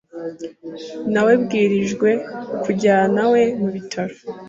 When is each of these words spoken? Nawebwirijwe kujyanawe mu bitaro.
Nawebwirijwe 1.11 2.09
kujyanawe 2.63 3.41
mu 3.59 3.67
bitaro. 3.75 4.15